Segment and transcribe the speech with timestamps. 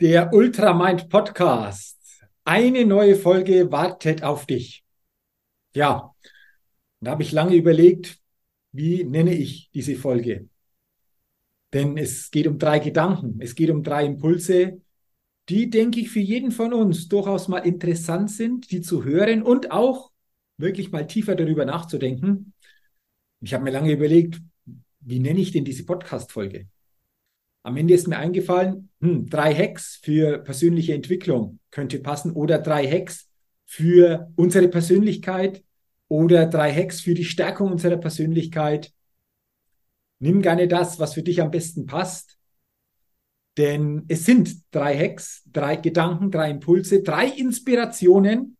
[0.00, 1.98] Der Ultramind Podcast.
[2.44, 4.84] Eine neue Folge wartet auf dich.
[5.74, 6.14] Ja,
[7.00, 8.20] da habe ich lange überlegt,
[8.70, 10.48] wie nenne ich diese Folge.
[11.72, 14.80] Denn es geht um drei Gedanken, es geht um drei Impulse,
[15.48, 19.72] die, denke ich, für jeden von uns durchaus mal interessant sind, die zu hören und
[19.72, 20.12] auch
[20.58, 22.52] wirklich mal tiefer darüber nachzudenken.
[23.40, 24.40] Ich habe mir lange überlegt,
[25.00, 26.68] wie nenne ich denn diese Podcast-Folge?
[27.62, 32.86] Am Ende ist mir eingefallen, hm, drei Hacks für persönliche Entwicklung könnte passen oder drei
[32.86, 33.28] Hacks
[33.66, 35.62] für unsere Persönlichkeit
[36.08, 38.92] oder drei Hacks für die Stärkung unserer Persönlichkeit.
[40.20, 42.38] Nimm gerne das, was für dich am besten passt.
[43.58, 48.56] Denn es sind drei Hacks, drei Gedanken, drei Impulse, drei Inspirationen,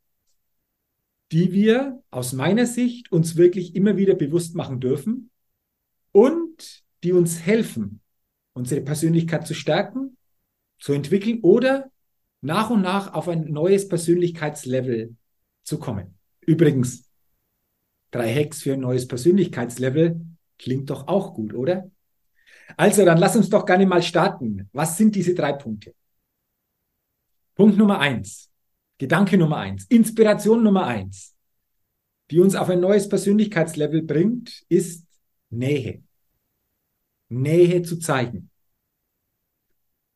[1.31, 5.31] die wir aus meiner Sicht uns wirklich immer wieder bewusst machen dürfen
[6.13, 8.01] und die uns helfen,
[8.59, 10.17] unsere Persönlichkeit zu stärken,
[10.79, 11.91] zu entwickeln oder
[12.41, 15.17] nach und nach auf ein neues Persönlichkeitslevel
[15.63, 16.19] zu kommen.
[16.41, 17.11] Übrigens,
[18.11, 20.21] drei Hacks für ein neues Persönlichkeitslevel
[20.59, 21.91] klingt doch auch gut, oder?
[22.77, 24.69] Also, dann lass uns doch gerne mal starten.
[24.73, 25.95] Was sind diese drei Punkte?
[27.55, 28.51] Punkt Nummer eins,
[28.99, 31.35] Gedanke Nummer eins, Inspiration Nummer eins,
[32.31, 35.07] die uns auf ein neues Persönlichkeitslevel bringt, ist
[35.51, 36.03] Nähe.
[37.29, 38.51] Nähe zu zeigen.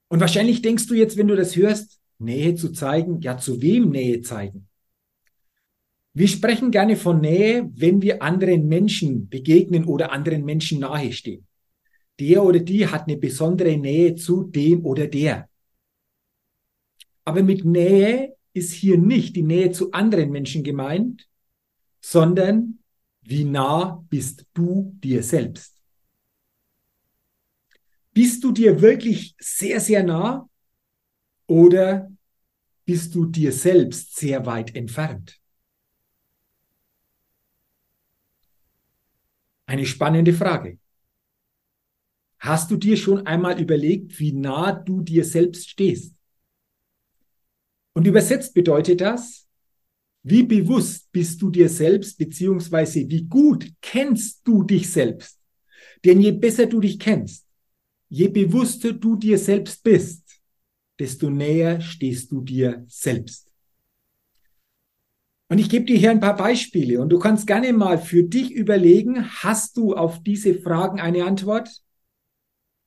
[0.08, 3.90] Und wahrscheinlich denkst du jetzt, wenn du das hörst, Nähe zu zeigen, ja, zu wem
[3.90, 4.68] Nähe zeigen?
[6.14, 11.46] Wir sprechen gerne von Nähe, wenn wir anderen Menschen begegnen oder anderen Menschen nahestehen.
[12.20, 15.48] Der oder die hat eine besondere Nähe zu dem oder der.
[17.24, 21.26] Aber mit Nähe ist hier nicht die Nähe zu anderen Menschen gemeint,
[22.00, 22.78] sondern
[23.22, 25.81] wie nah bist du dir selbst?
[28.12, 30.48] Bist du dir wirklich sehr, sehr nah
[31.46, 32.10] oder
[32.84, 35.40] bist du dir selbst sehr weit entfernt?
[39.66, 40.78] Eine spannende Frage.
[42.38, 46.14] Hast du dir schon einmal überlegt, wie nah du dir selbst stehst?
[47.94, 49.46] Und übersetzt bedeutet das,
[50.22, 55.38] wie bewusst bist du dir selbst, beziehungsweise wie gut kennst du dich selbst?
[56.04, 57.46] Denn je besser du dich kennst,
[58.14, 60.42] Je bewusster du dir selbst bist,
[60.98, 63.50] desto näher stehst du dir selbst.
[65.48, 68.50] Und ich gebe dir hier ein paar Beispiele und du kannst gerne mal für dich
[68.50, 71.70] überlegen, hast du auf diese Fragen eine Antwort?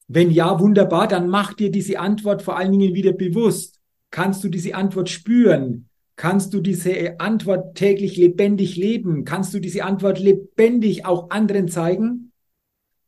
[0.08, 3.82] Wenn ja, wunderbar, dann mach dir diese Antwort vor allen Dingen wieder bewusst.
[4.12, 5.90] Kannst du diese Antwort spüren?
[6.18, 9.26] Kannst du diese Antwort täglich lebendig leben?
[9.26, 12.25] Kannst du diese Antwort lebendig auch anderen zeigen?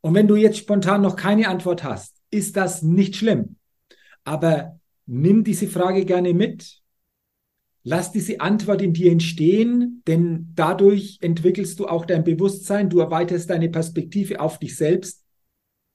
[0.01, 3.57] Und wenn du jetzt spontan noch keine Antwort hast, ist das nicht schlimm.
[4.23, 6.81] Aber nimm diese Frage gerne mit.
[7.83, 13.49] Lass diese Antwort in dir entstehen, denn dadurch entwickelst du auch dein Bewusstsein, du erweiterst
[13.49, 15.23] deine Perspektive auf dich selbst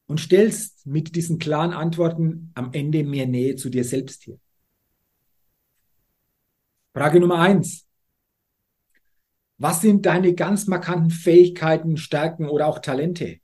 [0.06, 4.38] und stellst mit diesen klaren Antworten am Ende mehr Nähe zu dir selbst her.
[6.94, 7.86] Frage Nummer eins.
[9.58, 13.38] Was sind deine ganz markanten Fähigkeiten, Stärken oder auch Talente?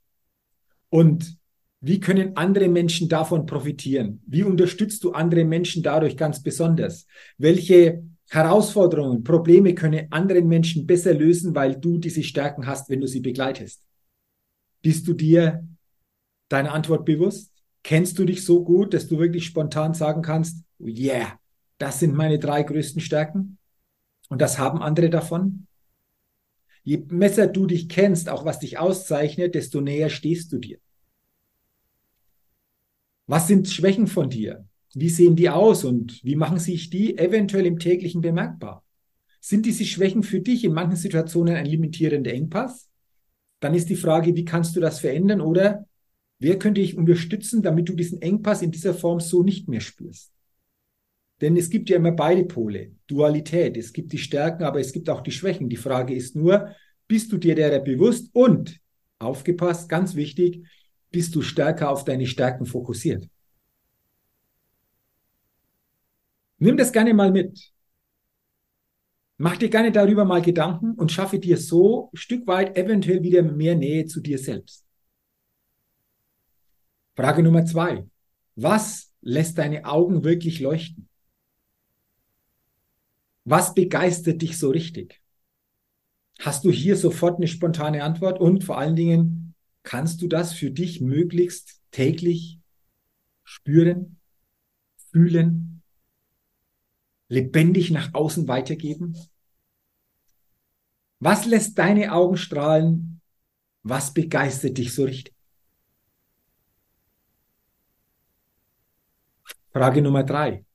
[0.89, 1.37] Und
[1.81, 4.21] Wie können andere Menschen davon profitieren?
[4.25, 7.07] Wie unterstützt du andere Menschen dadurch ganz besonders?
[7.37, 13.07] Welche Herausforderungen, Probleme können andere Menschen besser lösen, weil du diese Stärken hast, wenn du
[13.07, 13.81] sie begleitest?
[14.81, 15.65] Bist du dir
[16.49, 17.53] deine Antwort bewusst?
[17.81, 21.39] Kennst du dich so gut, dass du wirklich spontan sagen kannst, yeah,
[21.77, 23.57] das sind meine drei größten Stärken?
[24.27, 25.68] Und das haben andere davon?
[26.83, 30.79] Je besser du dich kennst, auch was dich auszeichnet, desto näher stehst du dir.
[33.27, 34.65] Was sind Schwächen von dir?
[34.95, 38.83] Wie sehen die aus und wie machen sich die eventuell im täglichen bemerkbar?
[39.39, 42.89] Sind diese Schwächen für dich in manchen Situationen ein limitierender Engpass?
[43.59, 45.85] Dann ist die Frage, wie kannst du das verändern oder
[46.39, 50.31] wer könnte dich unterstützen, damit du diesen Engpass in dieser Form so nicht mehr spürst?
[51.41, 53.77] Denn es gibt ja immer beide Pole, Dualität.
[53.77, 55.69] Es gibt die Stärken, aber es gibt auch die Schwächen.
[55.69, 56.75] Die Frage ist nur,
[57.07, 58.79] bist du dir derer bewusst und,
[59.19, 60.65] aufgepasst, ganz wichtig,
[61.11, 63.27] bist du stärker auf deine Stärken fokussiert.
[66.59, 67.71] Nimm das gerne mal mit.
[69.37, 73.75] Mach dir gerne darüber mal Gedanken und schaffe dir so Stück weit eventuell wieder mehr
[73.75, 74.85] Nähe zu dir selbst.
[77.15, 78.05] Frage Nummer zwei.
[78.55, 81.08] Was lässt deine Augen wirklich leuchten?
[83.49, 85.21] Was begeistert dich so richtig?
[86.39, 89.49] Hast du hier sofort eine spontane Antwort und vor allen Dingen,
[89.83, 92.59] Kannst du das für dich möglichst täglich
[93.43, 94.19] spüren,
[95.11, 95.81] fühlen,
[97.27, 99.17] lebendig nach außen weitergeben?
[101.19, 103.21] Was lässt deine Augen strahlen?
[103.83, 105.33] Was begeistert dich so richtig?
[109.71, 110.65] Frage Nummer drei.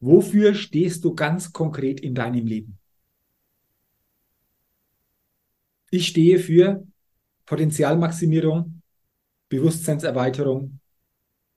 [0.00, 2.78] Wofür stehst du ganz konkret in deinem Leben?
[5.90, 6.86] Ich stehe für
[7.44, 8.80] Potenzialmaximierung,
[9.48, 10.80] Bewusstseinserweiterung,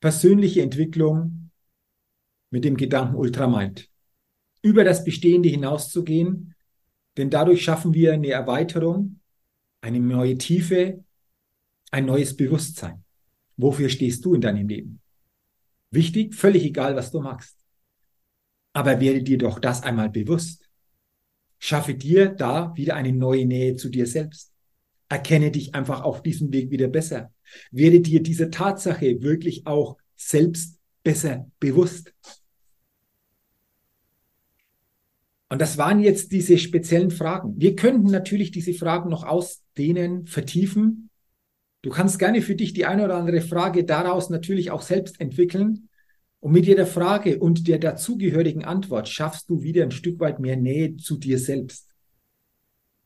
[0.01, 1.51] persönliche Entwicklung
[2.49, 3.89] mit dem Gedanken Ultramind.
[4.61, 6.55] Über das Bestehende hinauszugehen,
[7.15, 9.19] denn dadurch schaffen wir eine Erweiterung,
[9.81, 11.03] eine neue Tiefe,
[11.91, 13.03] ein neues Bewusstsein.
[13.55, 14.99] Wofür stehst du in deinem Leben?
[15.91, 17.62] Wichtig, völlig egal, was du machst.
[18.73, 20.69] Aber werde dir doch das einmal bewusst.
[21.59, 24.51] Schaffe dir da wieder eine neue Nähe zu dir selbst.
[25.09, 27.31] Erkenne dich einfach auf diesem Weg wieder besser.
[27.71, 32.13] Werde dir dieser Tatsache wirklich auch selbst besser bewusst.
[35.49, 37.53] Und das waren jetzt diese speziellen Fragen.
[37.57, 41.11] Wir könnten natürlich diese Fragen noch ausdehnen, vertiefen.
[41.83, 45.89] Du kannst gerne für dich die eine oder andere Frage daraus natürlich auch selbst entwickeln.
[46.43, 50.57] Und mit jeder Frage und der dazugehörigen Antwort schaffst du wieder ein Stück weit mehr
[50.57, 51.89] Nähe zu dir selbst.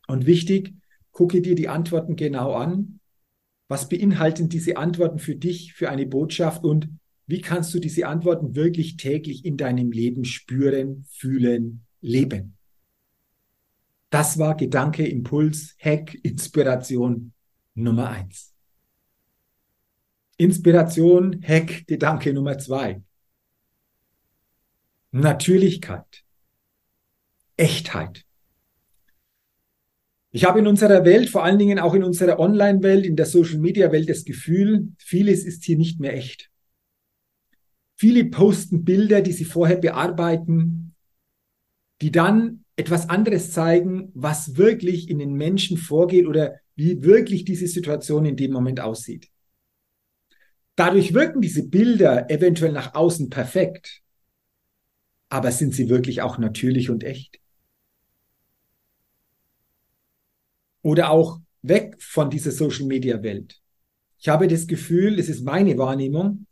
[0.07, 0.73] Und wichtig,
[1.17, 2.99] Gucke dir die Antworten genau an.
[3.67, 6.89] Was beinhalten diese Antworten für dich, für eine Botschaft und
[7.25, 12.55] wie kannst du diese Antworten wirklich täglich in deinem Leben spüren, fühlen, leben?
[14.11, 17.33] Das war Gedanke, Impuls, Hack, Inspiration
[17.73, 18.53] Nummer eins.
[20.37, 23.01] Inspiration, Hack, Gedanke Nummer zwei.
[25.11, 26.23] Natürlichkeit.
[27.55, 28.25] Echtheit.
[30.31, 34.09] Ich habe in unserer Welt, vor allen Dingen auch in unserer Online-Welt, in der Social-Media-Welt
[34.09, 36.51] das Gefühl, vieles ist hier nicht mehr echt.
[37.95, 40.93] Viele posten Bilder, die sie vorher bearbeiten,
[42.01, 47.65] die dann etwas anderes zeigen, was wirklich in den Menschen vorgeht oder wie wirklich diese
[47.65, 49.29] Situation in dem Moment aussieht.
[50.75, 54.03] Dadurch wirken diese Bilder eventuell nach außen perfekt,
[55.29, 57.39] aber sind sie wirklich auch natürlich und echt?
[60.87, 63.59] oder auch weg von dieser Social-Media-Welt.
[64.19, 66.45] Ich habe das Gefühl, es ist meine Wahrnehmung,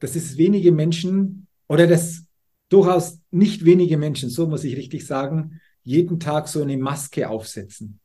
[0.00, 2.24] dass es wenige Menschen oder dass
[2.70, 8.00] durchaus nicht wenige Menschen, so muss ich richtig sagen, jeden Tag so eine Maske aufsetzen,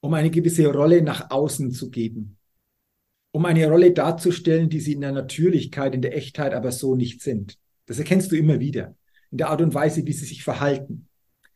[0.00, 2.36] um eine gewisse Rolle nach außen zu geben,
[3.30, 7.22] um eine Rolle darzustellen, die sie in der Natürlichkeit, in der Echtheit aber so nicht
[7.22, 7.56] sind.
[7.86, 8.96] Das erkennst du immer wieder
[9.30, 11.06] in der Art und Weise, wie sie sich verhalten,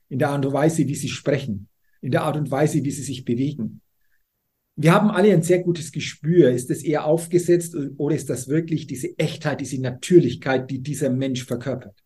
[0.09, 1.69] in der Art und Weise, wie sie sprechen,
[2.01, 3.81] in der Art und Weise, wie sie sich bewegen.
[4.77, 6.51] Wir haben alle ein sehr gutes Gespür.
[6.51, 11.45] Ist das eher aufgesetzt oder ist das wirklich diese Echtheit, diese Natürlichkeit, die dieser Mensch
[11.45, 12.03] verkörpert?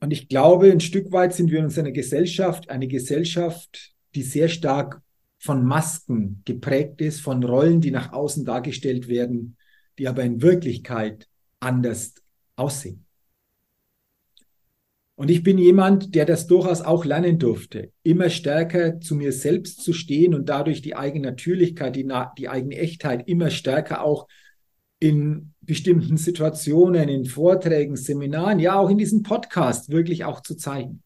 [0.00, 4.48] Und ich glaube, ein Stück weit sind wir in unserer Gesellschaft eine Gesellschaft, die sehr
[4.48, 5.02] stark
[5.38, 9.56] von Masken geprägt ist, von Rollen, die nach außen dargestellt werden,
[9.98, 11.28] die aber in Wirklichkeit
[11.60, 12.14] anders
[12.58, 13.04] aussehen.
[15.18, 19.82] Und ich bin jemand, der das durchaus auch lernen durfte, immer stärker zu mir selbst
[19.82, 24.28] zu stehen und dadurch die eigene Natürlichkeit, die, die eigene Echtheit immer stärker auch
[25.00, 31.02] in bestimmten Situationen, in Vorträgen, Seminaren, ja auch in diesem Podcast wirklich auch zu zeigen.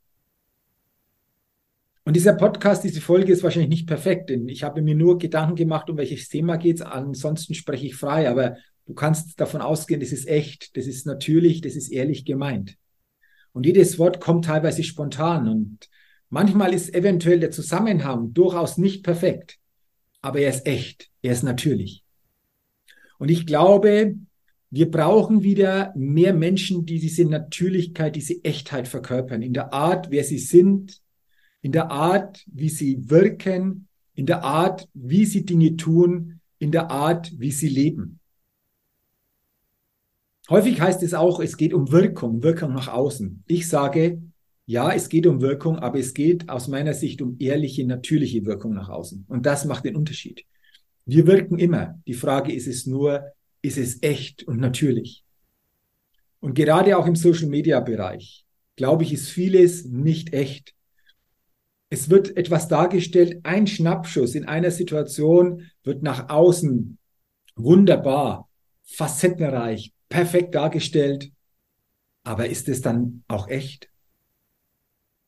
[2.04, 5.54] Und dieser Podcast, diese Folge ist wahrscheinlich nicht perfekt, denn ich habe mir nur Gedanken
[5.54, 6.82] gemacht, um welches Thema geht es.
[6.82, 11.60] Ansonsten spreche ich frei, aber du kannst davon ausgehen, das ist echt, das ist natürlich,
[11.60, 12.76] das ist ehrlich gemeint.
[13.52, 15.88] Und jedes Wort kommt teilweise spontan und
[16.30, 19.58] manchmal ist eventuell der Zusammenhang durchaus nicht perfekt,
[20.20, 22.04] aber er ist echt, er ist natürlich.
[23.18, 24.16] Und ich glaube,
[24.70, 30.24] wir brauchen wieder mehr Menschen, die diese Natürlichkeit, diese Echtheit verkörpern, in der Art, wer
[30.24, 31.02] sie sind,
[31.60, 36.90] in der Art, wie sie wirken, in der Art, wie sie Dinge tun, in der
[36.90, 38.18] Art, wie sie leben.
[40.52, 43.42] Häufig heißt es auch, es geht um Wirkung, Wirkung nach außen.
[43.46, 44.20] Ich sage,
[44.66, 48.74] ja, es geht um Wirkung, aber es geht aus meiner Sicht um ehrliche, natürliche Wirkung
[48.74, 49.24] nach außen.
[49.28, 50.44] Und das macht den Unterschied.
[51.06, 51.98] Wir wirken immer.
[52.06, 53.32] Die Frage ist es nur,
[53.62, 55.24] ist es echt und natürlich?
[56.40, 58.44] Und gerade auch im Social-Media-Bereich,
[58.76, 60.74] glaube ich, ist vieles nicht echt.
[61.88, 66.98] Es wird etwas dargestellt, ein Schnappschuss in einer Situation wird nach außen
[67.56, 68.50] wunderbar,
[68.82, 71.32] facettenreich, perfekt dargestellt.
[72.22, 73.88] Aber ist es dann auch echt?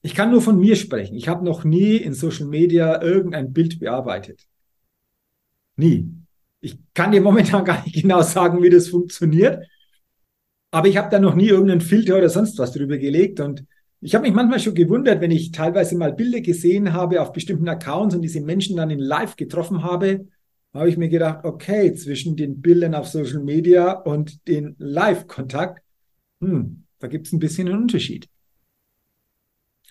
[0.02, 1.16] Ich kann nur von mir sprechen.
[1.16, 4.42] Ich habe noch nie in Social Media irgendein Bild bearbeitet.
[5.76, 6.10] Nie.
[6.60, 9.66] Ich kann dir momentan gar nicht genau sagen, wie das funktioniert.
[10.70, 13.40] Aber ich habe da noch nie irgendeinen Filter oder sonst was drüber gelegt.
[13.40, 13.64] Und
[14.02, 17.68] ich habe mich manchmal schon gewundert, wenn ich teilweise mal Bilder gesehen habe auf bestimmten
[17.68, 20.26] Accounts und diese Menschen dann in Live getroffen habe,
[20.80, 25.82] habe ich mir gedacht, okay, zwischen den Bildern auf Social Media und den Live-Kontakt,
[26.40, 28.28] hm, da gibt es ein bisschen einen Unterschied.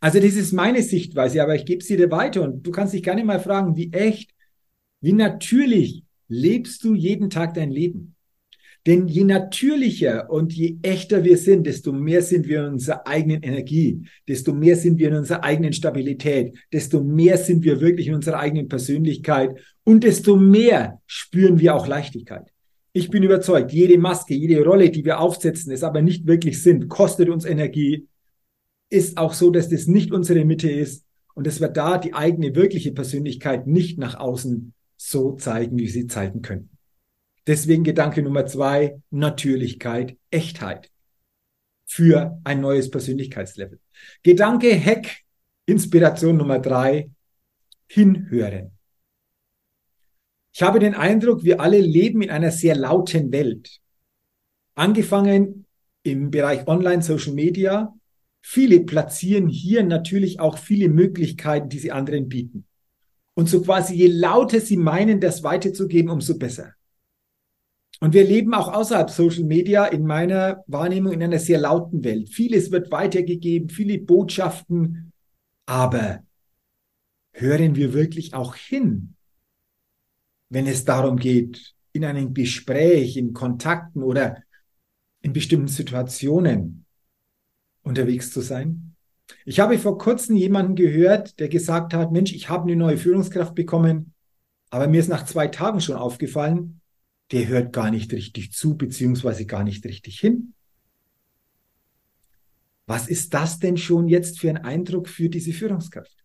[0.02, 3.04] Also das ist meine Sichtweise, aber ich gebe sie dir weiter und du kannst dich
[3.04, 4.34] gerne mal fragen, wie echt
[5.04, 8.16] wie natürlich lebst du jeden Tag dein Leben?
[8.86, 13.42] Denn je natürlicher und je echter wir sind, desto mehr sind wir in unserer eigenen
[13.44, 18.16] Energie, desto mehr sind wir in unserer eigenen Stabilität, desto mehr sind wir wirklich in
[18.16, 22.52] unserer eigenen Persönlichkeit und desto mehr spüren wir auch Leichtigkeit.
[22.94, 26.90] Ich bin überzeugt, jede Maske, jede Rolle, die wir aufsetzen, es aber nicht wirklich sind,
[26.90, 28.08] kostet uns Energie,
[28.90, 32.56] ist auch so, dass das nicht unsere Mitte ist und dass wir da die eigene
[32.56, 36.70] wirkliche Persönlichkeit nicht nach außen so zeigen, wie sie zeigen können.
[37.48, 40.92] Deswegen Gedanke Nummer zwei, Natürlichkeit, Echtheit
[41.86, 43.80] für ein neues Persönlichkeitslevel.
[44.22, 45.08] Gedanke Hack,
[45.66, 47.10] Inspiration Nummer drei,
[47.88, 48.72] hinhören.
[50.54, 53.80] Ich habe den Eindruck, wir alle leben in einer sehr lauten Welt.
[54.76, 55.66] Angefangen
[56.04, 57.94] im Bereich Online, Social Media.
[58.42, 62.66] Viele platzieren hier natürlich auch viele Möglichkeiten, die sie anderen bieten.
[63.34, 66.74] Und so quasi, je lauter sie meinen, das weiterzugeben, umso besser.
[68.00, 72.30] Und wir leben auch außerhalb Social Media in meiner Wahrnehmung in einer sehr lauten Welt.
[72.30, 75.14] Vieles wird weitergegeben, viele Botschaften,
[75.66, 76.20] aber
[77.32, 79.16] hören wir wirklich auch hin,
[80.54, 84.44] wenn es darum geht, in einem Gespräch, in Kontakten oder
[85.22, 86.86] in bestimmten Situationen
[87.82, 88.96] unterwegs zu sein?
[89.46, 93.56] Ich habe vor kurzem jemanden gehört, der gesagt hat, Mensch, ich habe eine neue Führungskraft
[93.56, 94.14] bekommen,
[94.70, 96.82] aber mir ist nach zwei Tagen schon aufgefallen,
[97.32, 100.54] der hört gar nicht richtig zu, beziehungsweise gar nicht richtig hin.
[102.86, 106.23] Was ist das denn schon jetzt für ein Eindruck für diese Führungskraft?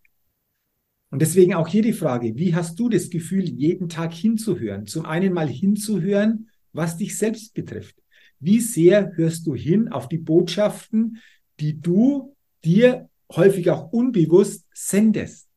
[1.11, 4.87] Und deswegen auch hier die Frage, wie hast du das Gefühl, jeden Tag hinzuhören?
[4.87, 7.97] Zum einen mal hinzuhören, was dich selbst betrifft.
[8.41, 11.19] Wie sehr hörst du hin auf die Botschaften,
[11.61, 15.49] die du dir häufig auch unbewusst sendest.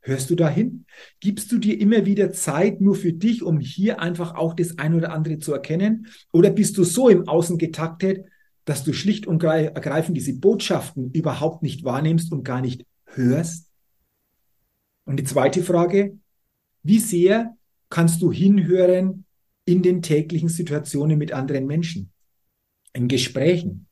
[0.00, 0.84] Hörst du dahin?
[1.20, 4.94] Gibst du dir immer wieder Zeit nur für dich, um hier einfach auch das ein
[4.94, 6.08] oder andere zu erkennen?
[6.30, 8.26] Oder bist du so im Außen getaktet,
[8.66, 13.70] dass du schlicht und ergreifend diese Botschaften überhaupt nicht wahrnimmst und gar nicht hörst?
[15.04, 16.18] Und die zweite Frage,
[16.82, 17.56] wie sehr
[17.90, 19.24] kannst du hinhören
[19.64, 22.10] in den täglichen Situationen mit anderen Menschen,
[22.92, 23.86] in Gesprächen,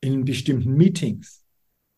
[0.00, 1.44] in bestimmten Meetings,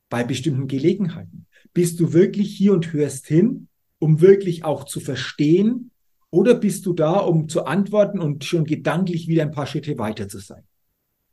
[0.09, 1.47] bei bestimmten Gelegenheiten?
[1.75, 5.91] Bist du wirklich hier und hörst hin, um wirklich auch zu verstehen?
[6.31, 10.29] Oder bist du da, um zu antworten und schon gedanklich wieder ein paar Schritte weiter
[10.29, 10.65] zu sein?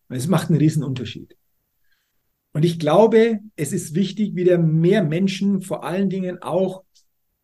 [0.10, 1.38] Es macht einen riesen Unterschied.
[2.52, 6.84] Und ich glaube, es ist wichtig, wieder mehr Menschen vor allen Dingen auch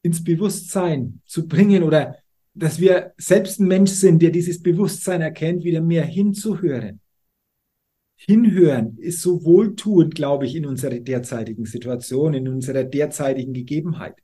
[0.06, 2.16] ins Bewusstsein zu bringen oder
[2.54, 7.02] dass wir selbst ein Mensch sind, der dieses Bewusstsein erkennt, wieder mehr hinzuhören
[8.18, 14.16] Hinhören ist so wohltuend, glaube ich, in unserer derzeitigen Situation, in unserer derzeitigen Gegebenheit.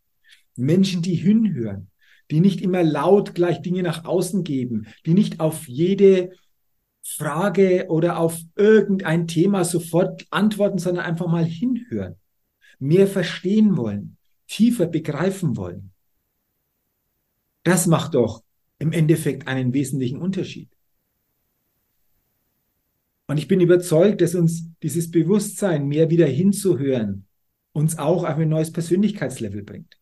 [0.55, 1.89] Menschen, die hinhören,
[2.29, 6.31] die nicht immer laut gleich Dinge nach außen geben, die nicht auf jede
[7.03, 12.15] Frage oder auf irgendein Thema sofort antworten, sondern einfach mal hinhören,
[12.79, 14.17] mehr verstehen wollen,
[14.51, 15.93] tiefer begreifen wollen.
[17.63, 18.43] Das macht doch
[18.79, 20.69] im Endeffekt einen wesentlichen Unterschied.
[23.27, 27.27] Und ich bin überzeugt, dass uns dieses Bewusstsein, mehr wieder hinzuhören,
[27.71, 29.97] uns auch auf ein neues Persönlichkeitslevel bringt.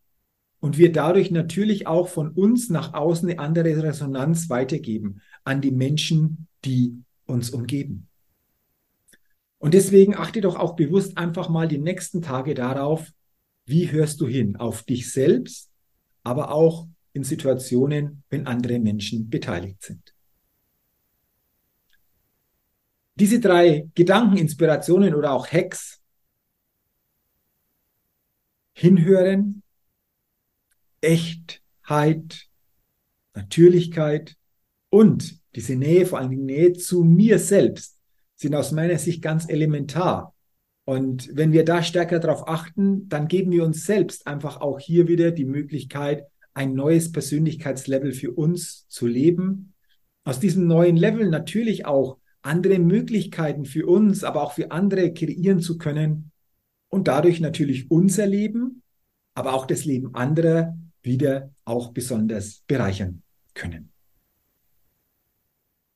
[0.60, 5.72] Und wir dadurch natürlich auch von uns nach außen eine andere Resonanz weitergeben an die
[5.72, 8.08] Menschen, die uns umgeben.
[9.60, 13.12] Und deswegen achte doch auch bewusst einfach mal die nächsten Tage darauf,
[13.69, 15.71] wie hörst du hin auf dich selbst,
[16.23, 20.15] aber auch in Situationen, wenn andere Menschen beteiligt sind.
[23.15, 26.01] Diese drei Gedankeninspirationen oder auch Hacks
[28.73, 29.61] hinhören,
[31.01, 32.47] Echtheit,
[33.33, 34.38] Natürlichkeit
[34.89, 37.99] und diese Nähe, vor allem die Nähe zu mir selbst,
[38.35, 40.33] sind aus meiner Sicht ganz elementar.
[40.89, 45.08] Und wenn wir da stärker darauf achten, dann geben wir uns selbst einfach auch hier
[45.08, 49.75] wieder die Möglichkeit, ein neues Persönlichkeitslevel für uns zu leben.
[50.24, 55.60] Aus diesem neuen Level natürlich auch andere Möglichkeiten für uns, aber auch für andere kreieren
[55.60, 56.31] zu können
[56.88, 58.81] und dadurch natürlich unser Leben,
[59.36, 63.22] aber auch das Leben anderer wieder auch besonders bereichern
[63.53, 63.91] können.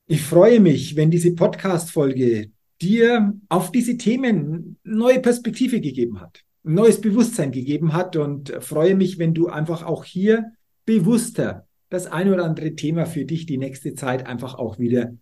[0.06, 2.53] Ich freue mich, wenn diese Podcast-Folge
[2.84, 9.18] dir auf diese Themen neue Perspektive gegeben hat, neues Bewusstsein gegeben hat und freue mich,
[9.18, 10.52] wenn du einfach auch hier
[10.84, 15.14] bewusster das ein oder andere Thema für dich die nächste Zeit einfach auch wieder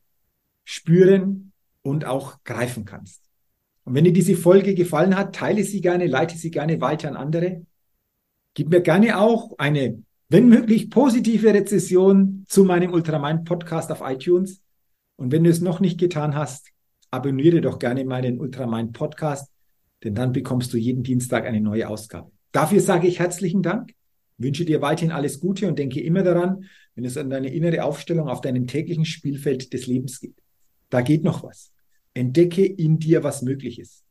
[0.65, 1.53] spüren
[1.83, 3.23] und auch greifen kannst.
[3.85, 7.17] Und wenn dir diese Folge gefallen hat, teile sie gerne, leite sie gerne weiter an
[7.17, 7.67] andere.
[8.55, 14.63] Gib mir gerne auch eine, wenn möglich, positive Rezession zu meinem Ultramind Podcast auf iTunes.
[15.17, 16.72] Und wenn du es noch nicht getan hast,
[17.13, 19.53] abonniere doch gerne meinen Ultramind Podcast,
[20.03, 22.33] denn dann bekommst du jeden Dienstag eine neue Ausgabe.
[22.51, 23.93] Dafür sage ich herzlichen Dank,
[24.39, 28.29] wünsche dir weiterhin alles Gute und denke immer daran, wenn es an deine innere Aufstellung
[28.29, 30.37] auf deinem täglichen Spielfeld des Lebens geht.
[30.91, 31.73] Da geht noch was.
[32.15, 34.05] Entdecke in dir, was möglich ist.